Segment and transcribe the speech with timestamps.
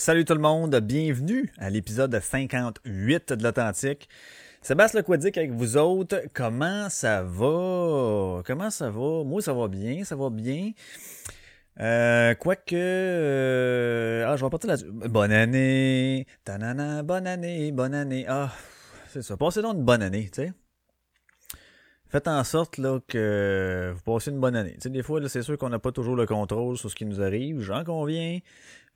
[0.00, 4.08] salut tout le monde, bienvenue à l'épisode 58 de l'Authentique.
[4.62, 8.40] Sébastien Lequadic avec vous autres, comment ça va?
[8.46, 9.24] Comment ça va?
[9.24, 10.70] Moi ça va bien, ça va bien.
[11.80, 12.74] Euh, quoique...
[12.74, 14.90] euh, ah, je vais partir là-dessus.
[14.90, 16.26] Bonne année!
[16.44, 18.24] Tanana, bonne année, bonne année.
[18.26, 18.50] Ah,
[19.08, 19.36] c'est ça.
[19.36, 20.52] Passez donc une bonne année, tu sais.
[22.08, 24.72] Faites en sorte là, que vous passez une bonne année.
[24.72, 27.04] Tu sais, des fois, c'est sûr qu'on n'a pas toujours le contrôle sur ce qui
[27.04, 28.40] nous arrive, j'en conviens.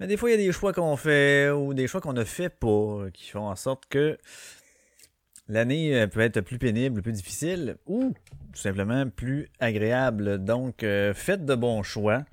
[0.00, 2.25] Mais des fois, il y a des choix qu'on fait ou des choix qu'on ne
[2.25, 4.19] fait pas qui font en sorte que
[5.48, 8.12] l'année euh, peut être plus pénible, plus difficile ou
[8.53, 10.42] tout simplement plus agréable.
[10.42, 12.25] Donc, euh, faites de bons choix.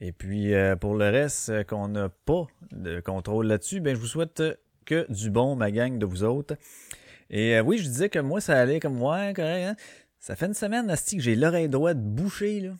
[0.00, 4.06] Et puis, euh, pour le reste, qu'on n'a pas de contrôle là-dessus, ben, je vous
[4.06, 4.42] souhaite
[4.84, 6.56] que du bon, ma gang de vous autres.
[7.30, 9.76] Et oui, je disais que moi, ça allait comme moi, correct, hein?
[10.18, 12.72] Ça fait une semaine, Asti, que j'ai l'oreille droite bouchée, là.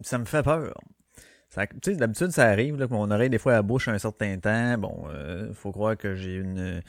[0.00, 0.74] Ça me fait peur.
[1.52, 4.38] Tu sais, d'habitude, ça arrive, là, que mon oreille, des fois, elle bouche un certain
[4.38, 4.78] temps.
[4.78, 6.82] Bon, euh, faut croire que j'ai une,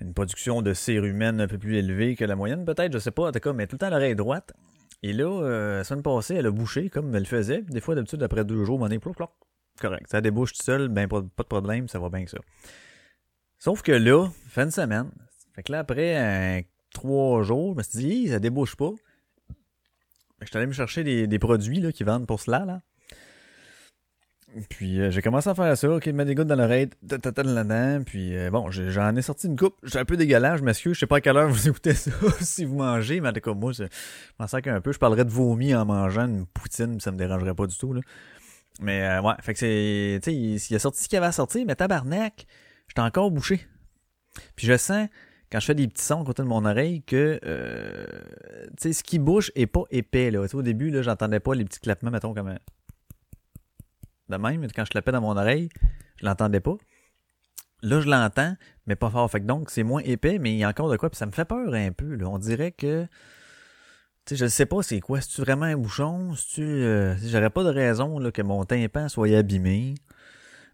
[0.00, 3.28] une production de cérumen un peu plus élevée que la moyenne, peut-être, je sais pas,
[3.28, 4.52] en tout cas, mais tout le temps l'oreille droite.
[5.04, 7.62] Et là, euh, la semaine passée, elle a bouché, comme elle le faisait.
[7.62, 8.98] Des fois, d'habitude, après deux jours, mon nez,
[9.80, 10.06] correct.
[10.08, 12.38] Ça débouche tout seul, ben, pas, de problème, ça va bien que ça.
[13.58, 15.10] Sauf que là, fait une semaine.
[15.54, 18.90] Fait que là, après un trois jours, je me suis dit, ça débouche pas.
[18.90, 22.64] Que Je suis allé me chercher des, des produits là, qui vendent pour cela.
[22.64, 22.80] Là.
[24.70, 28.02] Puis euh, j'ai commencé à faire ça, ok, mettre des gouttes dans l'oreille, tata là-dedans,
[28.04, 31.00] puis euh, bon, j'en ai sorti une coupe, j'ai un peu dégueulasse, je m'excuse, je
[31.00, 33.52] sais pas à quelle heure vous écoutez ça, si vous mangez, mais en tout cas,
[33.52, 33.84] moi, je
[34.40, 37.54] m'en sers qu'un peu, je parlerais de vomi en mangeant une poutine, ça me dérangerait
[37.54, 37.94] pas du tout.
[38.80, 41.26] Mais euh, ouais, fait que c'est, tu sais, il, il a sorti ce qu'il avait
[41.26, 42.46] à sortir, mais tabarnak,
[42.88, 43.66] j'étais encore bouché.
[44.56, 45.08] Puis je sens,
[45.52, 49.18] quand je fais des petits sons côté de mon oreille, que tu sais, ce qui
[49.18, 50.30] bouge est pas épais.
[50.30, 50.46] Là.
[50.52, 52.58] Au début, là, j'entendais pas les petits clapements, mettons, comme un-
[54.28, 54.66] de même.
[54.74, 55.68] Quand je clapais dans mon oreille,
[56.20, 56.76] je l'entendais pas.
[57.82, 58.56] Là, je l'entends,
[58.86, 59.30] mais pas fort.
[59.30, 61.10] Fait que donc, c'est moins épais, mais il y a encore de quoi.
[61.10, 62.16] Puis ça me fait peur un peu.
[62.16, 62.28] Là.
[62.28, 63.06] On dirait que.
[64.24, 65.20] Tu sais, je sais pas c'est quoi.
[65.20, 66.34] C'est-tu vraiment un bouchon?
[66.34, 66.62] C'est-tu.
[66.62, 69.94] Euh, J'aurais pas de raison là, que mon tympan soit abîmé.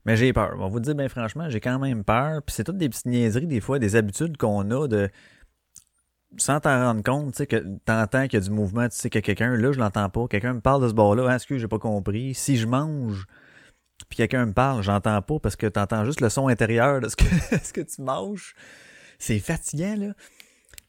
[0.07, 0.53] Mais j'ai peur.
[0.57, 2.43] On va vous dire, ben franchement, j'ai quand même peur.
[2.43, 5.11] Puis c'est toutes des petites niaiseries, des fois, des habitudes qu'on a de.
[6.37, 9.09] Sans t'en rendre compte, tu sais, que t'entends qu'il y a du mouvement, tu sais
[9.09, 10.27] que quelqu'un, là, je l'entends pas.
[10.27, 12.35] Quelqu'un me parle de ce bord-là, ah, excuse, j'ai pas compris.
[12.35, 13.27] Si je mange,
[14.09, 17.17] puis quelqu'un me parle, j'entends pas parce que t'entends juste le son intérieur de ce
[17.17, 17.25] que,
[17.63, 18.55] ce que tu manges.
[19.19, 20.13] C'est fatigant, là.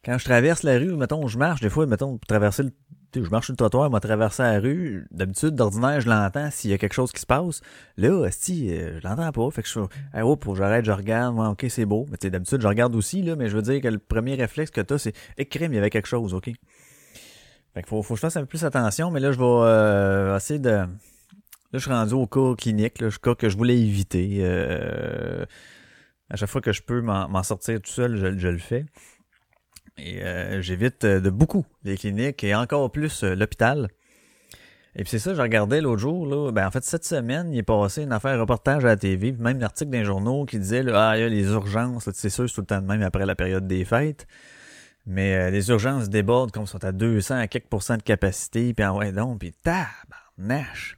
[0.03, 2.71] Quand je traverse la rue, mettons, je marche, des fois, mettons, pour traverser le.
[3.15, 5.07] Je marche sur le trottoir, moi, traverser la rue.
[5.09, 7.61] D'habitude, d'ordinaire, je l'entends s'il y a quelque chose qui se passe.
[7.95, 9.51] Là, si, euh, je l'entends pas.
[9.51, 9.79] Fait que je fais,
[10.13, 11.35] hey, oh, faut que j'arrête, je regarde.
[11.37, 12.05] Ouais, ok, c'est beau.
[12.11, 14.69] Mais tu d'habitude, je regarde aussi, là, mais je veux dire que le premier réflexe
[14.69, 16.51] que t'as, c'est, eh, crème, il y avait quelque chose, ok?
[17.73, 19.45] Fait que faut, faut que je fasse un peu plus attention, mais là, je vais
[19.45, 20.85] euh, essayer de.
[21.75, 24.37] Là, je suis rendu au cas clinique, là, cas que je voulais éviter.
[24.39, 25.45] Euh,
[26.29, 28.85] à chaque fois que je peux m'en sortir tout seul, je, le fais.
[29.97, 33.89] Et euh, j'évite euh, de beaucoup les cliniques et encore plus euh, l'hôpital.
[34.95, 37.57] Et puis c'est ça, je regardais l'autre jour, là, ben en fait cette semaine, il
[37.57, 40.81] est passé une affaire reportage à la TV, puis même l'article d'un journaux qui disait
[40.81, 43.01] là, ah il y a les urgences, c'est sûr c'est tout le temps de même
[43.01, 44.27] après la période des fêtes.
[45.05, 48.85] Mais euh, les urgences débordent comme sont à 200 à quelques pourcents de capacité, puis
[48.85, 50.97] en ouais donc, puis tabarnache.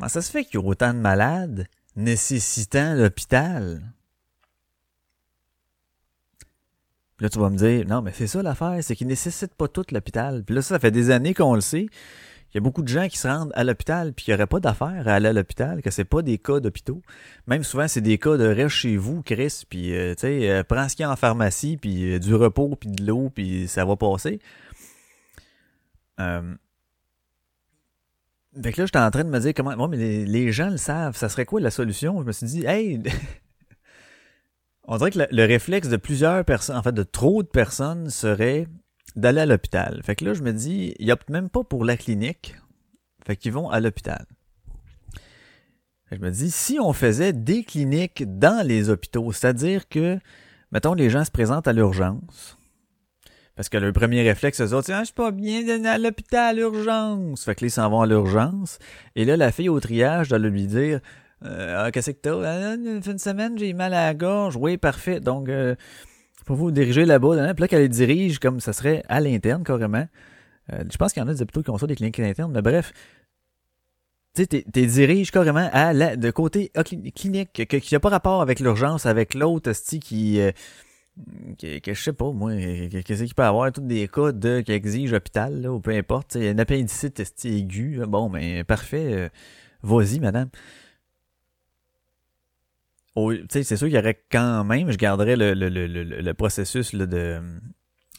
[0.00, 3.82] Comment ça se fait qu'il y a autant de malades nécessitant l'hôpital?
[7.18, 9.84] Là, tu vas me dire, non, mais c'est ça l'affaire, c'est qu'ils nécessitent pas tout
[9.92, 10.42] l'hôpital.
[10.42, 11.84] Puis là, ça fait des années qu'on le sait.
[11.84, 14.46] Il y a beaucoup de gens qui se rendent à l'hôpital puis qu'il n'y aurait
[14.46, 17.02] pas d'affaire à aller à l'hôpital, que c'est pas des cas d'hôpitaux.
[17.46, 20.64] Même souvent, c'est des cas de reste chez vous, Chris, puis euh, tu sais, euh,
[20.64, 23.68] prends ce qu'il y a en pharmacie, puis euh, du repos, puis de l'eau, puis
[23.68, 24.40] ça va passer.
[28.62, 29.76] Fait que là, j'étais en train de me dire comment.
[29.76, 31.16] Moi, mais les, gens le savent.
[31.16, 32.20] Ça serait quoi la solution?
[32.20, 33.00] Je me suis dit, hey,
[34.84, 38.10] on dirait que le, le réflexe de plusieurs personnes, en fait, de trop de personnes,
[38.10, 38.66] serait
[39.16, 40.00] d'aller à l'hôpital.
[40.04, 42.56] Fait que là, je me dis, il y a même pas pour la clinique.
[43.24, 44.26] Fait qu'ils vont à l'hôpital.
[46.10, 50.18] Je me dis, si on faisait des cliniques dans les hôpitaux, c'est-à-dire que,
[50.72, 52.58] mettons, les gens se présentent à l'urgence.
[53.56, 57.44] Parce que le premier réflexe, c'est, ah, je suis pas bien à l'hôpital, urgence.
[57.44, 58.78] Fait que là, ils s'en vont à l'urgence.
[59.16, 61.00] Et là, la fille au triage doit lui dire,
[61.44, 62.40] euh, ah, qu'est-ce que t'as?
[62.42, 64.56] Ah, une semaine, j'ai mal à la gorge.
[64.56, 65.20] Oui, parfait.
[65.20, 65.74] Donc, euh,
[66.46, 67.36] faut vous diriger là-bas.
[67.36, 67.54] Là.
[67.54, 70.06] Puis là, qu'elle les dirige comme ça serait à l'interne, carrément.
[70.72, 72.52] Euh, je pense qu'il y en a des hôpitaux qui ont ça, des cliniques internes,
[72.52, 72.92] mais bref.
[74.34, 76.70] tu sais, t'es diriges carrément à la, de côté
[77.14, 80.52] clinique, qui n'a pas rapport avec l'urgence, avec l'autre, qui, euh,
[81.58, 84.72] que, que, je sais pas, moi, qu'est-ce qu'il peut avoir, tous des cas de, qui
[84.72, 89.28] exigent hôpital, là, ou peu importe, un appendicite aigu, bon, mais parfait, euh,
[89.82, 90.48] vas-y, madame.
[93.16, 96.92] Oh, c'est sûr qu'il y aurait quand même, je garderais le, le, le, le processus
[96.92, 97.40] là, de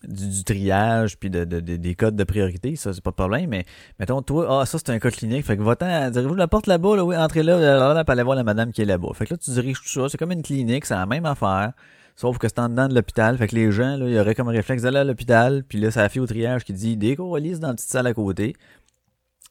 [0.07, 3.65] du, triage puis de, de, des codes de priorité, ça c'est pas de problème, mais
[3.99, 6.95] mettons toi, ah ça c'est un cas clinique, fait que va-t'en, direz-vous la porte là-bas,
[6.95, 9.13] là, oui, entrez là, là, là, aller voir la madame qui est là-bas.
[9.13, 11.73] Fait que là tu diriges tout ça, c'est comme une clinique, c'est la même affaire.
[12.15, 13.37] Sauf que c'est en dedans de l'hôpital.
[13.37, 15.63] Fait que les gens, là, il y aurait comme réflexe d'aller à l'hôpital.
[15.67, 18.55] Puis là, ça fait au triage qui dit décorolise dans la petite salle à côté.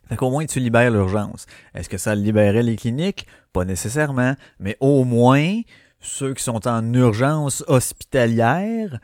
[0.09, 1.47] Fait qu'au moins, tu libères l'urgence.
[1.75, 3.27] Est-ce que ça libérait les cliniques?
[3.53, 4.35] Pas nécessairement.
[4.59, 5.61] Mais au moins,
[6.01, 8.99] ceux qui sont en urgence hospitalière,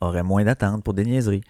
[0.00, 1.42] aurait moins d'attente pour des niaiseries.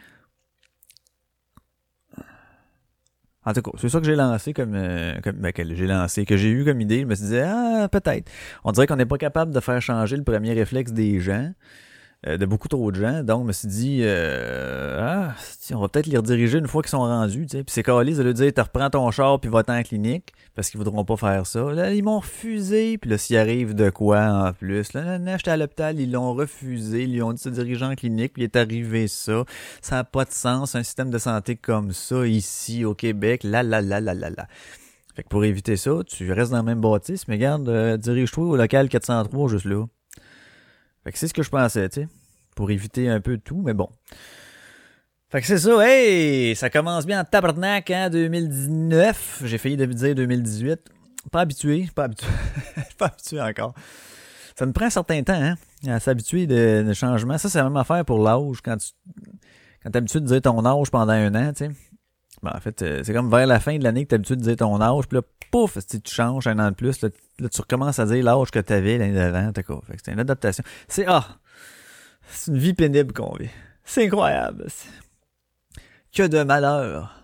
[3.45, 6.37] En tout cas, c'est ça que j'ai lancé comme, euh, ben, que j'ai lancé, que
[6.37, 7.01] j'ai eu comme idée.
[7.01, 8.31] Je me suis dit, ah, peut-être.
[8.65, 11.53] On dirait qu'on n'est pas capable de faire changer le premier réflexe des gens.
[12.29, 13.25] Euh, de beaucoup trop de gens.
[13.25, 15.35] Donc, je me suis dit, euh, ah,
[15.73, 17.47] on va peut-être les rediriger une fois qu'ils sont rendus.
[17.47, 17.57] Tu.
[17.57, 20.71] Puis c'est Calis de lui dire, tu reprends ton char puis va-t'en en clinique parce
[20.71, 21.73] qu'ils voudront pas faire ça.
[21.73, 22.97] Là, ils m'ont refusé.
[22.97, 26.33] Puis là, s'il arrive de quoi en plus, là, là, j'étais à l'hôpital, ils l'ont
[26.33, 27.03] refusé.
[27.03, 28.35] Ils lui ont dit de se diriger en clinique.
[28.35, 29.43] Puis il est arrivé ça.
[29.81, 33.43] Ça n'a pas de sens, un système de santé comme ça ici au Québec.
[33.43, 34.47] Là, là, là, là, là, là.
[35.17, 38.45] Fait que pour éviter ça, tu restes dans le même bâtisse, mais garde, euh, dirige-toi
[38.45, 39.87] au local 403 juste là.
[41.05, 42.09] Fait que c'est ce que je pensais, tu sais.
[42.55, 43.89] Pour éviter un peu tout, mais bon.
[45.31, 46.55] Fait que c'est ça, hey!
[46.55, 49.43] Ça commence bien en tabarnak, hein, 2019.
[49.45, 50.81] J'ai failli dire 2018.
[51.31, 52.27] Pas habitué, pas habitué.
[52.99, 53.75] pas habitué encore.
[54.57, 55.57] Ça me prend un certain temps, hein,
[55.89, 57.39] à s'habituer de, de changement.
[57.39, 58.61] Ça, c'est la même affaire pour l'âge.
[58.63, 58.91] Quand tu
[59.83, 61.71] quand t'es habitué de dire ton âge pendant un an, tu sais.
[62.43, 64.43] Ben, en fait, euh, c'est comme vers la fin de l'année que t'es habitué de
[64.43, 67.09] dire ton âge, puis là, pouf, si tu changes un an de plus, là,
[67.49, 69.81] tu recommences à dire l'âge que t'avais l'année d'avant, t'as quoi.
[69.87, 70.65] Fait que c'est une adaptation.
[70.89, 71.39] C'est, ah!
[72.29, 73.51] C'est une vie pénible qu'on vit.
[73.85, 74.67] C'est incroyable.
[76.13, 77.23] Que de malheur.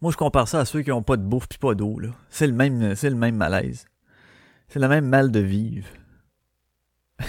[0.00, 2.08] Moi, je compare ça à ceux qui ont pas de bouffe pis pas d'eau, là.
[2.30, 3.86] C'est le même, c'est le même malaise.
[4.68, 5.88] C'est le même mal de vivre.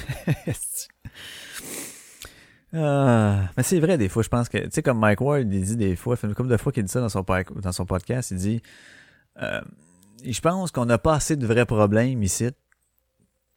[2.73, 5.63] ah, mais c'est vrai, des fois, je pense que, tu sais, comme Mike Ward, il
[5.63, 7.25] dit des fois, fait couple de fois qu'il dit ça dans son,
[7.55, 8.61] dans son podcast, il dit,
[9.41, 9.61] euh,
[10.23, 12.49] je pense qu'on n'a pas assez de vrais problèmes ici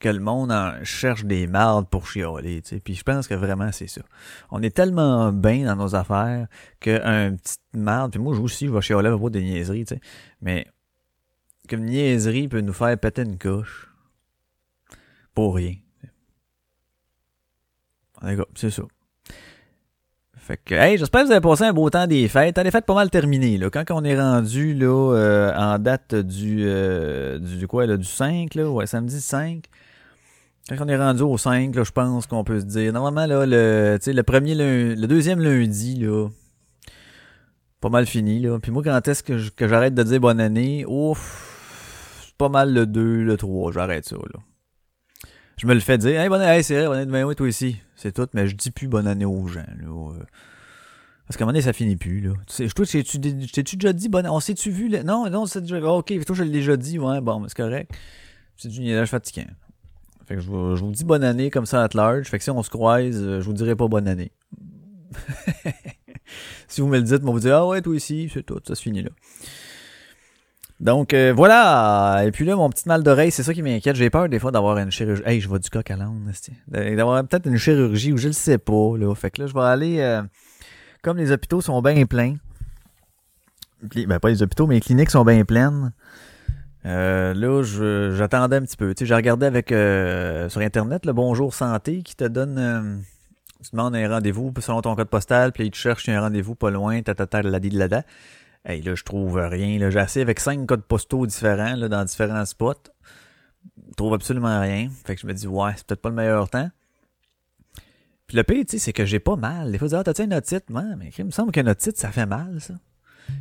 [0.00, 2.80] que le monde en cherche des mardes pour chialer, tu sais.
[2.80, 4.02] Puis je pense que vraiment c'est ça.
[4.50, 6.46] On est tellement bien dans nos affaires
[6.80, 10.00] qu'un petit marde, puis moi aussi je vais chialer à propos des niaiseries, tu sais.
[10.42, 10.66] Mais
[11.68, 13.88] qu'une niaiserie peut nous faire péter une couche
[15.34, 15.76] pour rien.
[18.54, 18.82] C'est ça.
[20.44, 22.58] Fait que, hey, j'espère que vous avez passé un beau temps des fêtes.
[22.58, 23.70] Les fêtes pas mal terminées, là.
[23.70, 28.54] Quand on est rendu, là, euh, en date du, euh, du, quoi, là, du 5,
[28.54, 29.64] là, ouais, samedi 5,
[30.68, 32.92] quand on est rendu au 5, là, je pense qu'on peut se dire.
[32.92, 36.28] Normalement, là, le, le premier le deuxième lundi, là.
[37.80, 38.58] Pas mal fini, là.
[38.58, 40.84] Puis moi, quand est-ce que, j'arrête de dire bonne année?
[40.86, 44.40] Ouf, pas mal le 2, le 3, j'arrête ça, là.
[45.56, 47.46] Je me le fais dire, hey, bonne année, c'est vrai, bonne année, ben oui, toi
[47.46, 47.78] aussi.
[47.96, 50.12] C'est tout, mais je dis plus bonne année aux gens, là.
[51.26, 52.32] Parce qu'à un moment donné, ça finit plus, là.
[52.46, 54.34] Tu sais, toi, t'es-tu déjà dit bonne année?
[54.34, 55.02] On s'est-tu vu, là?
[55.02, 57.90] Non, non, c'est déjà, ok, toi, je l'ai déjà dit, ouais, bon, c'est correct.
[58.56, 59.46] C'est du niaisage fatigant.
[60.26, 62.28] Fait que je vous, dis bonne année comme ça à large.
[62.28, 64.32] Fait que si on se croise, euh, je vous dirai pas bonne année.
[66.68, 68.74] si vous me le dites, moi vous dire Ah ouais, toi aussi, c'est tout, ça
[68.74, 69.10] se finit là.
[70.84, 72.22] Donc euh, voilà.
[72.26, 73.96] Et puis là, mon petit mal d'oreille, c'est ça qui m'inquiète.
[73.96, 75.22] J'ai peur des fois d'avoir une chirurgie.
[75.24, 76.30] Hey, je vois du coq à l'âne,
[76.68, 78.96] D'avoir peut-être une chirurgie où je le sais pas.
[78.98, 79.14] Là.
[79.14, 80.00] Fait que là, je vais aller.
[80.00, 80.22] Euh,
[81.02, 82.36] comme les hôpitaux sont bien pleins.
[83.82, 85.92] Ben pas les hôpitaux, mais les cliniques sont bien pleines.
[86.86, 87.62] Euh, là,
[88.14, 88.94] j'attendais un petit peu.
[88.94, 92.58] Tu sais, j'ai regardé avec euh, sur Internet le Bonjour Santé qui te donne.
[92.58, 92.96] Euh,
[93.62, 97.00] tu demandes un rendez-vous selon ton code postal, puis tu cherches un rendez-vous pas loin,
[97.00, 98.02] ta la lada.
[98.64, 99.78] Hey, là, je trouve rien.
[99.78, 102.74] Là, j'ai assez avec cinq codes postaux différents là, dans différents spots.
[103.88, 104.88] Je trouve absolument rien.
[105.04, 106.70] Fait que je me dis, ouais, c'est peut-être pas le meilleur temps.
[108.26, 109.70] Puis le pire, tu sais, c'est que j'ai pas mal.
[109.70, 110.64] Des fois, ah, t'as-tu une otite?
[110.70, 112.74] Ouais, mais il me semble qu'une otite, ça fait mal, ça.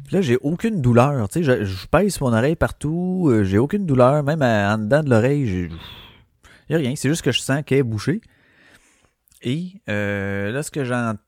[0.05, 1.29] Puis là, j'ai aucune douleur.
[1.29, 3.27] Tu sais, je, je pèse mon oreille partout.
[3.29, 4.23] Euh, j'ai aucune douleur.
[4.23, 5.69] Même en dedans de l'oreille, j'ai.
[6.69, 6.95] Y a rien.
[6.95, 8.21] C'est juste que je sens qu'elle est bouchée.
[9.41, 11.19] Et euh, là, ce que j'entends,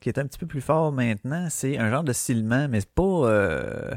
[0.00, 2.92] qui est un petit peu plus fort maintenant, c'est un genre de silement, mais c'est
[2.92, 3.02] pas.
[3.02, 3.94] Euh,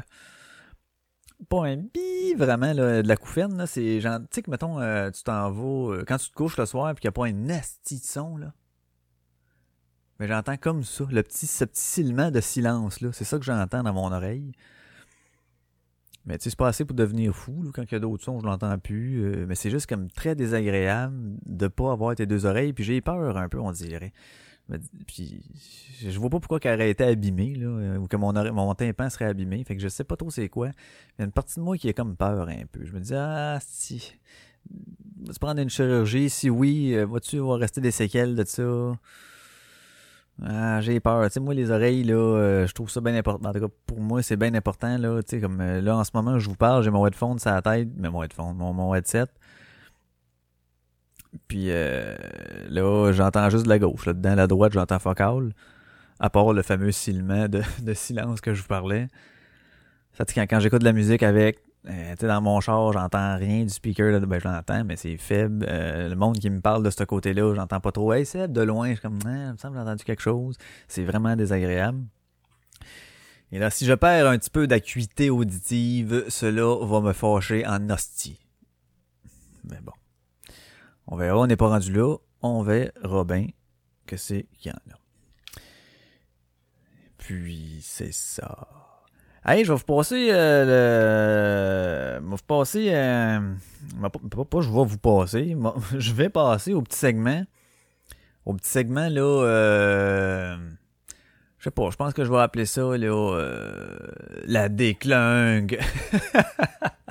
[1.48, 3.64] pas un bi vraiment là, de la couffaine.
[3.66, 4.20] C'est genre.
[4.20, 5.94] Tu sais que, mettons, euh, tu t'en vas.
[5.94, 8.36] Euh, quand tu te couches le soir et qu'il n'y a pas un nasty son,
[8.36, 8.52] là.
[10.20, 13.10] Mais j'entends comme ça, le petit, ce petit silement de silence, là.
[13.12, 14.52] C'est ça que j'entends dans mon oreille.
[16.24, 17.72] Mais tu sais, c'est pas assez pour devenir fou.
[17.74, 19.44] quand il y a d'autres sons, je l'entends plus.
[19.48, 22.72] Mais c'est juste comme très désagréable de pas avoir tes deux oreilles.
[22.72, 24.12] Puis j'ai peur un peu, on dirait.
[25.06, 25.42] Puis
[26.00, 29.10] je vois pas pourquoi qu'elle aurait été abîmée, là, euh, ou que mon, mon tympan
[29.10, 29.62] serait abîmé.
[29.64, 30.68] Fait que je sais pas trop c'est quoi.
[30.68, 32.84] Il y a une partie de moi qui est comme peur un peu.
[32.84, 34.14] Je me dis, ah, si.
[35.24, 36.30] Vas-tu prendre une chirurgie?
[36.30, 38.92] Si oui, euh, vas-tu va rester des séquelles de ça?
[40.42, 41.24] Ah, j'ai peur.
[41.26, 43.48] Tu sais, moi, les oreilles, là, euh, je trouve ça bien important.
[43.48, 45.22] En tout cas, pour moi, c'est bien important, là.
[45.22, 47.62] Tu sais, comme là, en ce moment, je vous parle, j'ai mon headphone sur la
[47.62, 49.26] tête, mais mon headphone, mon, mon headset.
[51.48, 52.14] Puis euh,
[52.68, 54.06] là, j'entends juste de la gauche.
[54.06, 55.54] Là, dedans, la droite, j'entends focal.
[56.20, 59.08] À part le fameux silement de, silence que je vous parlais.
[60.12, 61.58] Fait quand, quand j'écoute de la musique avec,
[61.88, 65.66] euh, dans mon char, j'entends rien du speaker, là, ben je l'entends, mais c'est faible.
[65.68, 68.12] Euh, le monde qui me parle de ce côté-là, j'entends pas trop.
[68.12, 70.56] Hey Seb, de loin, je suis comme, ah, il me semble j'ai entendu quelque chose.
[70.86, 72.04] C'est vraiment désagréable.
[73.50, 77.90] Et là, si je perds un petit peu d'acuité auditive, cela va me fâcher en
[77.90, 78.38] hostie.
[79.64, 79.92] Mais bon.
[81.06, 82.16] On verra, on n'est pas rendu là.
[82.42, 83.46] On verra bien
[84.06, 84.98] que c'est qu'il y en a.
[87.18, 88.68] Puis, c'est ça.
[89.44, 92.20] Hey, je vais vous passer euh, le.
[92.20, 92.90] Je vais vous passer.
[92.92, 93.40] Euh...
[94.00, 95.56] Pas, je vais vous passer.
[95.98, 97.44] Je vais passer au petit segment.
[98.44, 99.44] Au petit segment, là.
[99.44, 100.56] Euh...
[101.58, 103.36] Je sais pas, je pense que je vais appeler ça, là.
[103.36, 103.98] Euh...
[104.46, 105.78] La déclingue.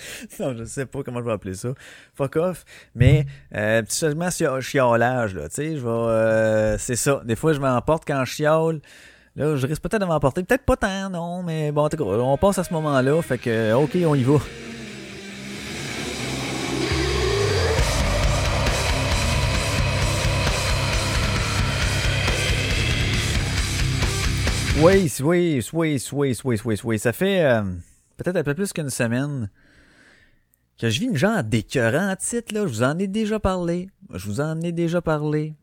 [0.40, 1.70] non, je sais pas comment je vais appeler ça.
[2.14, 2.64] Fuck off.
[2.94, 5.48] Mais, euh, petit segment chiolage, là.
[5.48, 5.88] Tu sais, je vais.
[5.88, 7.22] Euh, c'est ça.
[7.24, 8.80] Des fois, je m'emporte quand je chiole.
[9.36, 10.42] Là, je risque peut-être de m'emporter.
[10.42, 13.22] Peut-être pas tant, non, mais bon, on passe à ce moment-là.
[13.22, 14.38] Fait que, ok, on y va.
[24.80, 26.98] Oui, oui, oui, oui, oui, oui, oui.
[27.00, 27.62] Ça fait euh,
[28.16, 29.50] peut-être un peu plus qu'une semaine
[30.78, 32.66] que je vis une genre d'écœurant titre, là.
[32.66, 33.90] Je vous en ai déjà parlé.
[34.14, 35.54] Je vous en ai déjà parlé.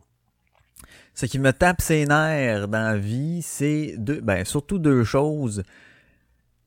[1.13, 5.63] Ce qui me tape ses nerfs dans la vie, c'est deux, ben, surtout deux choses.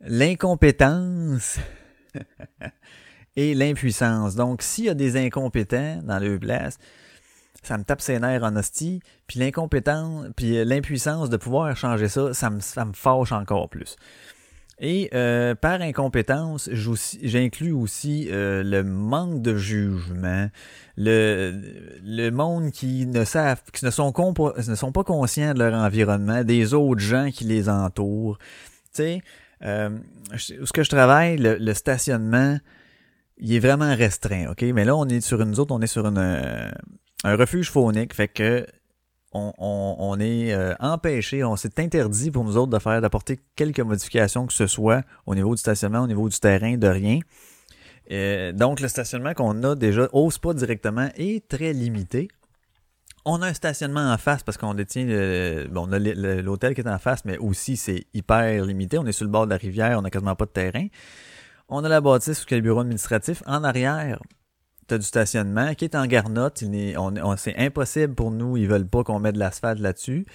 [0.00, 1.58] L'incompétence
[3.36, 4.34] et l'impuissance.
[4.34, 6.78] Donc, s'il y a des incompétents dans le place,
[7.62, 9.00] ça me tape ses nerfs en hostie.
[9.26, 13.96] Puis l'incompétence, puis l'impuissance de pouvoir changer ça, ça me, ça me fâche encore plus.
[14.80, 20.48] Et euh, par incompétence, j'inclus aussi euh, le manque de jugement,
[20.96, 21.60] le,
[22.04, 27.00] le monde qui ne savent, qui ne sont, pas conscients de leur environnement, des autres
[27.00, 28.38] gens qui les entourent.
[28.94, 29.22] Tu sais,
[29.64, 29.90] euh,
[30.36, 32.58] ce que je travaille, le, stationnement,
[33.38, 34.62] il est vraiment restreint, ok?
[34.62, 36.18] Mais là, on est sur une autre, on est sur une,
[37.24, 38.64] un refuge phonique, fait que
[39.32, 44.46] on, est euh, empêché, on s'est interdit pour nous autres de faire, d'apporter quelques modifications
[44.46, 47.20] que ce soit au niveau du stationnement, au niveau du terrain, de rien.
[48.10, 52.28] Euh, donc le stationnement qu'on a déjà, ose pas directement, est très limité.
[53.26, 55.04] On a un stationnement en face parce qu'on détient
[55.70, 58.96] bon, l'hôtel qui est en face, mais aussi c'est hyper limité.
[58.98, 60.86] On est sur le bord de la rivière, on n'a quasiment pas de terrain.
[61.68, 63.42] On a la bâtisse est le bureau administratif.
[63.44, 64.20] En arrière,
[64.96, 66.62] du stationnement qui est en garnotte.
[66.96, 68.56] on, c'est impossible pour nous.
[68.56, 70.26] Ils veulent pas qu'on mette de l'asphalte là-dessus.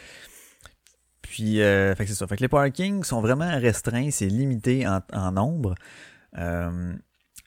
[1.22, 2.28] Puis, euh, fait que c'est ça.
[2.28, 4.12] Fait que les parkings sont vraiment restreints.
[4.12, 5.74] C'est limité en, nombre.
[6.38, 6.94] Euh,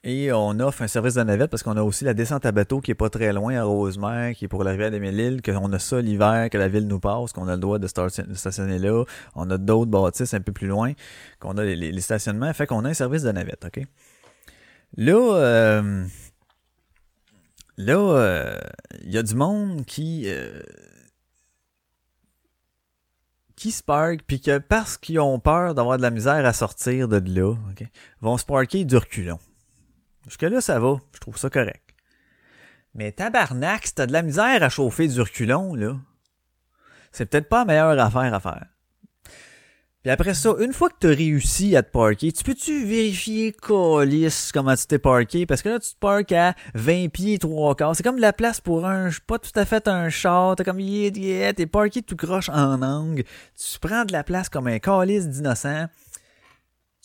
[0.09, 2.81] et on offre un service de navette parce qu'on a aussi la descente à bateau
[2.81, 5.73] qui est pas très loin à Rosemère, qui est pour la rivière des Mille-Îles, qu'on
[5.73, 9.05] a ça l'hiver, que la ville nous passe, qu'on a le droit de stationner là.
[9.35, 10.93] On a d'autres bâtisses un peu plus loin,
[11.41, 12.53] qu'on a les, stationnements.
[12.53, 13.85] Fait qu'on a un service de navette, OK?
[14.97, 16.05] Là, euh,
[17.79, 20.63] Là, il euh, y a du monde qui euh,
[23.55, 27.09] qui se parque puis que parce qu'ils ont peur d'avoir de la misère à sortir
[27.09, 27.55] de là,
[28.21, 29.39] vont se parker du reculon.
[30.27, 31.95] Jusque là, ça va, je trouve ça correct.
[32.95, 35.97] Mais tabarnak, si t'as de la misère à chauffer du reculon, là,
[37.13, 38.67] c'est peut-être pas la meilleure affaire à faire.
[40.07, 43.51] Puis après ça, une fois que tu as réussi à te parker, tu peux-tu vérifier
[43.51, 45.47] colis comment tu t'es parké?
[45.47, 47.97] Parce que là, tu te parques à 20 pieds, 3 quarts.
[47.97, 50.55] C'est comme de la place pour un, pas tout à fait un char.
[50.55, 53.25] T'es comme, yeah, yeah, t'es parké tout croche en angle.
[53.25, 55.87] Tu prends de la place comme un calice d'innocent.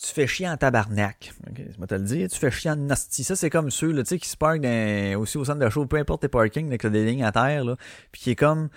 [0.00, 1.32] Tu fais chier en tabarnak.
[1.50, 2.28] Ok, je te le dire.
[2.28, 3.24] Tu fais chier en nasty.
[3.24, 4.62] Ça, c'est comme ceux, là, tu sais, qui se parkent
[5.20, 7.76] aussi au centre de show, peu importe tes parkings, avec des lignes à terre, là.
[8.12, 8.68] Puis qui est comme,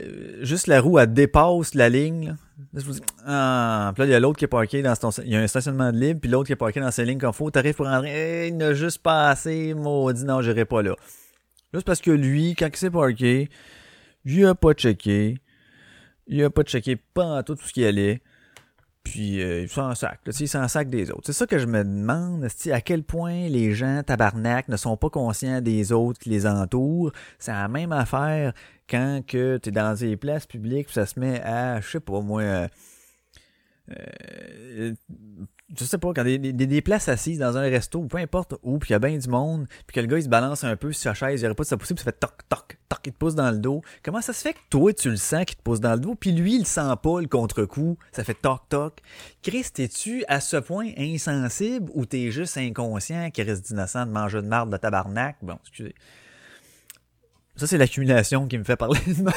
[0.00, 2.36] euh, juste la roue, elle dépasse la ligne, là
[2.72, 2.80] Là,
[3.26, 5.46] ah, là, il y a l'autre qui est parké dans son, il y a un
[5.46, 7.50] stationnement de libre, puis l'autre qui est parké dans ses lignes comme faut.
[7.50, 10.94] T'arrives pour rentrer, il n'a juste pas assez, maudit, non, j'irai pas là.
[11.74, 13.50] Juste parce que lui, quand il s'est parké,
[14.24, 15.38] il a pas checké.
[16.26, 18.22] Il a pas checké pas tout, tout ce qui allait.
[19.06, 21.22] Puis euh, il s'en sac, là, il s'en sac des autres.
[21.26, 25.10] C'est ça que je me demande, à quel point les gens tabarnak ne sont pas
[25.10, 27.12] conscients des autres qui les entourent.
[27.38, 28.52] C'est la même affaire
[28.90, 32.42] quand que tu dans des places publiques, ça se met à, je sais pas moi,
[32.42, 32.68] euh,
[33.92, 34.94] euh,
[35.78, 38.78] je sais pas, quand des, des, des, places assises dans un resto, peu importe où,
[38.78, 40.74] puis il y a bien du monde, puis que le gars il se balance un
[40.74, 42.75] peu sur sa chaise, il n'y aurait pas de ça possible, ça fait toc, toc,
[42.88, 43.82] toc, il te pousse dans le dos.
[44.02, 46.14] Comment ça se fait que toi tu le sens qu'il te pousse dans le dos,
[46.14, 49.00] puis lui il sent pas le contre-coup, ça fait toc, toc.
[49.42, 54.46] Chris, t'es-tu à ce point insensible ou t'es juste inconscient reste d'innocent de manger de
[54.46, 55.36] marde de tabarnak?
[55.42, 55.94] Bon, excusez.
[57.56, 59.14] Ça, c'est l'accumulation qui me fait parler de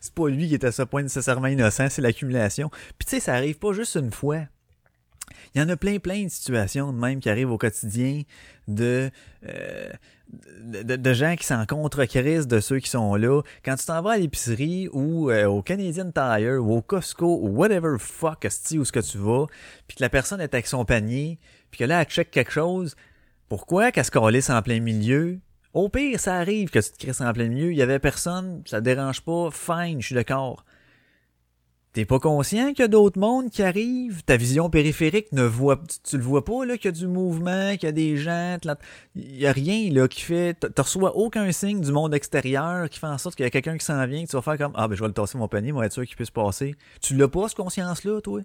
[0.00, 2.70] c'est pas lui qui est à ce point nécessairement innocent, c'est l'accumulation.
[2.98, 4.44] Puis tu sais, ça arrive pas juste une fois.
[5.54, 8.22] Il y en a plein, plein de situations de même qui arrivent au quotidien
[8.68, 9.10] de,
[9.48, 9.90] euh,
[10.62, 13.42] de, gens qui s'en contre-crise de ceux qui sont là.
[13.64, 17.48] Quand tu t'en vas à l'épicerie ou euh, au Canadian Tire ou au Costco ou
[17.48, 19.46] whatever fuck où ce que tu vas,
[19.86, 21.38] puis que la personne est avec son panier,
[21.70, 22.96] puis que là, elle check quelque chose,
[23.48, 25.38] pourquoi qu'elle se calisse en plein milieu?
[25.74, 28.62] Au pire, ça arrive que tu te crisses en plein milieu, il y avait personne,
[28.64, 30.64] ça te dérange pas, fine, je suis d'accord.
[31.94, 34.24] T'es pas conscient qu'il y a d'autres mondes qui arrivent?
[34.24, 37.70] Ta vision périphérique ne voit, tu, le vois pas, là, qu'il y a du mouvement,
[37.74, 38.58] qu'il y a des gens,
[39.14, 42.98] il y a rien, là, qui fait, tu reçois aucun signe du monde extérieur qui
[42.98, 44.72] fait en sorte qu'il y a quelqu'un qui s'en vient, que tu vas faire comme,
[44.74, 46.74] ah, ben, je vais le tasser mon panier, moi, être sûr qu'il puisse passer.
[47.00, 48.40] Tu l'as pas, cette conscience-là, toi?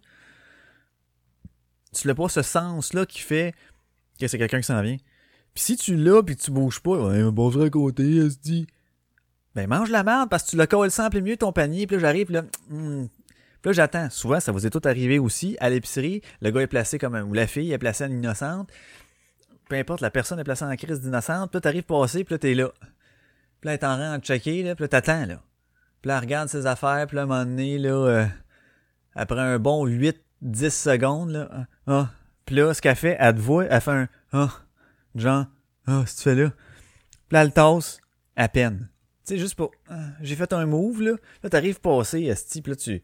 [1.91, 3.55] Tu l'as pas, ce sens-là qui fait
[4.19, 4.97] que c'est quelqu'un qui s'en vient?
[5.55, 8.67] Puis si tu l'as, puis tu bouges pas, ouais, bonjour à côté, elle se dit.
[9.55, 12.01] Ben, mange la merde parce que tu le colles simple mieux ton panier, puis là,
[12.01, 13.07] j'arrive, là, hmm,
[13.61, 14.09] puis là, j'attends.
[14.09, 15.57] Souvent, ça vous est tout arrivé aussi.
[15.59, 18.69] À l'épicerie, le gars est placé comme un, ou la fille est placée en innocente.
[19.67, 21.51] Peu importe, la personne est placée en crise d'innocente.
[21.51, 22.69] Puis là, t'arrives passer, puis là, t'es là.
[23.59, 24.75] Puis là, elle est en train de checker, là.
[24.75, 25.41] Puis là, t'attends, là.
[26.01, 27.05] Puis là, elle regarde ses affaires.
[27.07, 28.25] Puis là, à un moment donné, là, euh,
[29.13, 30.15] après un bon 8-10
[30.69, 31.49] secondes, là.
[31.51, 32.09] Ah, ah.
[32.45, 34.49] Puis là, ce qu'elle fait, elle te voit, elle fait un ah.
[35.15, 35.45] Genre,
[35.85, 36.49] ah, ce que tu fais là?
[37.27, 37.99] Puis là, elle tasse
[38.37, 38.89] à peine.
[39.25, 39.71] Tu sais, juste pour.
[39.89, 41.11] Ah, j'ai fait un move, là.
[41.43, 43.01] Là, t'arrives passer, ce type, là, tu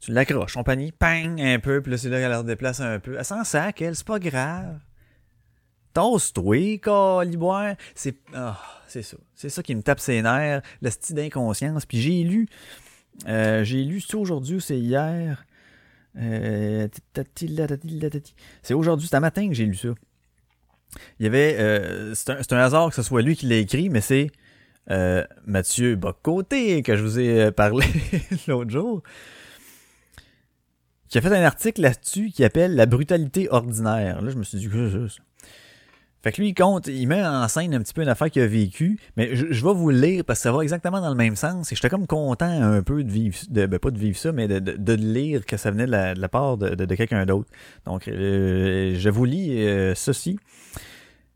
[0.00, 2.98] tu l'accroches, ton panier, pang, un peu, puis là, c'est là qu'elle la déplace un
[2.98, 3.16] peu.
[3.18, 4.78] Elle s'en sac, elle, c'est pas grave.
[5.92, 7.74] Tosse-toi, caliboire.
[7.94, 8.52] C'est, oh,
[8.86, 9.18] c'est ça.
[9.34, 11.84] C'est ça qui me tape ses nerfs, le style d'inconscience.
[11.84, 12.48] Puis j'ai lu,
[13.28, 15.44] euh, j'ai lu, c'est aujourd'hui ou c'est hier?
[16.16, 16.88] Euh,
[18.62, 19.90] c'est aujourd'hui, c'est un matin que j'ai lu ça.
[21.18, 23.90] Il y avait, euh, c'est un, un, hasard que ce soit lui qui l'a écrit,
[23.90, 24.30] mais c'est
[25.46, 27.86] Mathieu Bocoté que je vous ai parlé
[28.48, 29.02] l'autre jour
[31.10, 34.22] qui a fait un article là-dessus qui appelle La brutalité ordinaire.
[34.22, 35.22] Là, je me suis dit, que c'est ça?
[36.22, 38.42] Fait que lui, il compte, il met en scène un petit peu une affaire qu'il
[38.42, 41.14] a vécue, mais je, vais vous le lire parce que ça va exactement dans le
[41.14, 41.72] même sens.
[41.72, 44.46] Et j'étais comme content un peu de vivre, de, ben pas de vivre ça, mais
[44.46, 47.48] de, de, lire que ça venait de la, part de, de quelqu'un d'autre.
[47.86, 50.38] Donc, euh, je vous lis euh, ceci.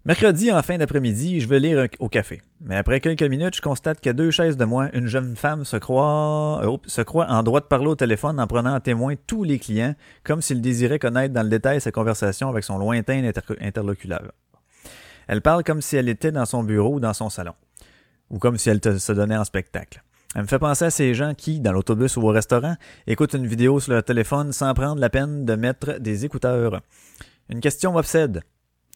[0.07, 2.43] Mercredi, en fin d'après-midi, je vais lire au café.
[2.61, 5.79] Mais après quelques minutes, je constate qu'à deux chaises de moi, une jeune femme se
[5.79, 9.45] croit, euh, se croit en droit de parler au téléphone en prenant à témoin tous
[9.45, 14.33] les clients, comme s'il désirait connaître dans le détail sa conversation avec son lointain interlocuteur.
[15.27, 17.55] Elle parle comme si elle était dans son bureau ou dans son salon,
[18.29, 20.03] ou comme si elle se donnait en spectacle.
[20.35, 23.47] Elle me fait penser à ces gens qui, dans l'autobus ou au restaurant, écoutent une
[23.47, 26.83] vidéo sur leur téléphone sans prendre la peine de mettre des écouteurs.
[27.49, 28.43] Une question m'obsède.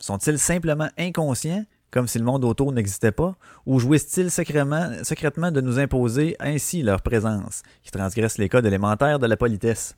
[0.01, 5.79] Sont-ils simplement inconscients, comme si le monde autour n'existait pas, ou jouissent-ils secrètement, de nous
[5.79, 9.97] imposer ainsi leur présence, qui transgresse les codes élémentaires de la politesse?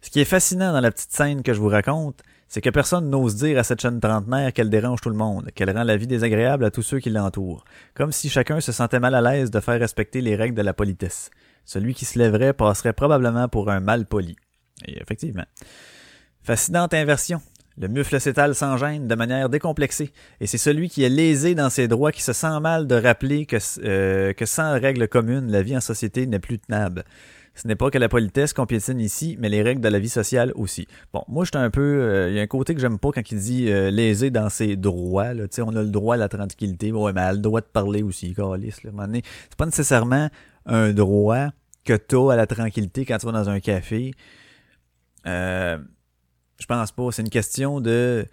[0.00, 3.08] Ce qui est fascinant dans la petite scène que je vous raconte, c'est que personne
[3.08, 6.08] n'ose dire à cette jeune trentenaire qu'elle dérange tout le monde, qu'elle rend la vie
[6.08, 9.60] désagréable à tous ceux qui l'entourent, comme si chacun se sentait mal à l'aise de
[9.60, 11.30] faire respecter les règles de la politesse.
[11.64, 14.36] Celui qui se lèverait passerait probablement pour un mal poli.
[14.84, 15.46] Et effectivement.
[16.42, 17.40] Fascinante inversion.
[17.78, 21.70] Le mufle s'étale sans gêne, de manière décomplexée, et c'est celui qui est lésé dans
[21.70, 25.62] ses droits qui se sent mal de rappeler que, euh, que sans règles communes, la
[25.62, 27.04] vie en société n'est plus tenable.
[27.54, 30.08] Ce n'est pas que la politesse qu'on piétine ici, mais les règles de la vie
[30.08, 30.86] sociale aussi.
[31.12, 31.82] Bon, moi, j'étais un peu...
[31.82, 34.48] Euh, il y a un côté que j'aime pas quand il dit euh, lésé dans
[34.48, 35.34] ses droits.
[35.34, 35.44] Là.
[35.58, 36.90] On a le droit à la tranquillité.
[36.92, 38.72] Ouais, mais elle a le droit de parler aussi, Carlis.
[38.72, 40.30] C'est pas nécessairement
[40.64, 41.48] un droit
[41.84, 44.12] que tu as à la tranquillité quand tu vas dans un café.
[45.26, 45.78] Euh,
[46.62, 47.10] je pense pas.
[47.10, 48.24] C'est une question de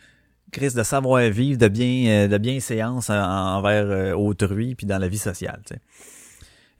[0.51, 5.07] Chris, de savoir-vivre, de bien, euh, de bien séance envers euh, autrui, puis dans la
[5.07, 5.61] vie sociale.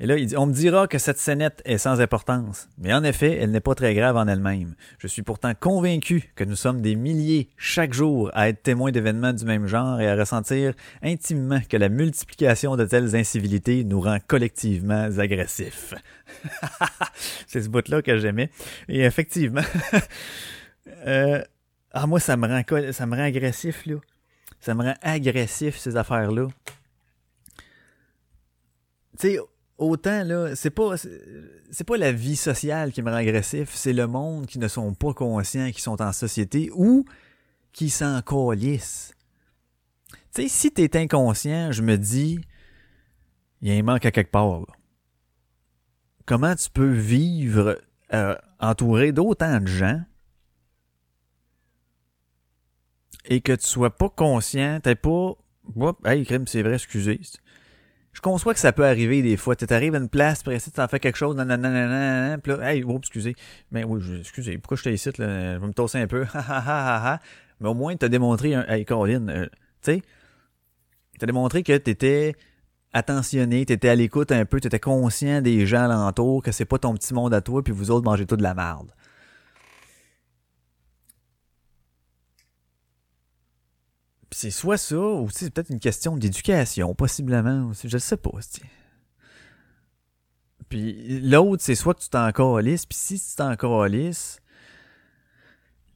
[0.01, 3.03] Et là, il dit, on me dira que cette scénette est sans importance, mais en
[3.03, 4.75] effet, elle n'est pas très grave en elle-même.
[4.97, 9.33] Je suis pourtant convaincu que nous sommes des milliers chaque jour à être témoins d'événements
[9.33, 14.19] du même genre et à ressentir intimement que la multiplication de telles incivilités nous rend
[14.25, 15.93] collectivement agressifs.
[17.47, 18.51] c'est ce bout-là que j'aimais.
[18.87, 19.63] Et effectivement,
[21.05, 21.43] euh,
[21.91, 23.95] ah, moi, ça me rend ça me rend agressif, là.
[24.59, 26.47] Ça me rend agressif, ces affaires-là.
[29.17, 29.39] Tu sais,
[29.77, 34.07] autant, là, c'est pas, c'est pas la vie sociale qui me rend agressif, c'est le
[34.07, 37.05] monde qui ne sont pas conscients, qui sont en société ou
[37.71, 39.13] qui s'en colissent.
[40.33, 42.39] Tu sais, si t'es inconscient, je me dis,
[43.61, 44.65] il y a un manque à quelque part.
[46.25, 47.81] Comment tu peux vivre
[48.13, 50.01] euh, entouré d'autant de gens
[53.29, 55.35] et que tu sois pas conscient, t'es pas.
[55.75, 57.21] Oups, hey, crime, c'est vrai, excusez.
[58.11, 59.55] Je conçois que ça peut arriver des fois.
[59.55, 63.05] Tu arrives à une place, tu en fais quelque chose, nanana, puis là, hey, oups,
[63.05, 63.35] excusez.
[63.71, 65.53] Mais oui, excusez, pourquoi je t'ai là?
[65.53, 66.25] Je vais me tosser un peu.
[67.61, 68.65] Mais au moins, t'as démontré un.
[68.67, 69.45] Hey, Caroline, euh,
[69.81, 70.01] tu sais,
[71.19, 72.35] t'as démontré que t'étais
[72.93, 76.95] attentionné, t'étais à l'écoute un peu, t'étais conscient des gens alentour, que c'est pas ton
[76.95, 78.91] petit monde à toi, puis vous autres mangez tout de la merde.
[84.31, 87.71] C'est soit ça, ou c'est peut-être une question d'éducation, possiblement.
[87.83, 88.31] Je sais pas.
[90.69, 94.39] Puis l'autre, c'est soit que tu t'en calisses, puis si tu t'en calisses,